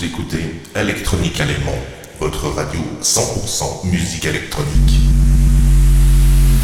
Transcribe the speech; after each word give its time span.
Vous 0.00 0.06
écoutez 0.06 0.54
Electronique 0.74 1.38
Allemand, 1.42 1.76
votre 2.20 2.46
radio 2.48 2.80
100% 3.02 3.86
musique 3.86 4.24
électronique. 4.24 4.98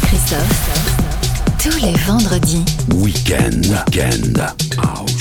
Christophe, 0.01 1.59
tous 1.61 1.85
les 1.85 1.93
vendredis. 2.07 2.65
Weekend, 2.95 3.63
weekend, 3.67 4.41
ah 4.79 5.01
out. 5.01 5.16